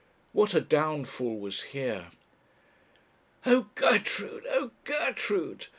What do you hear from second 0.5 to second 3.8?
a downfall was here! 'Oh,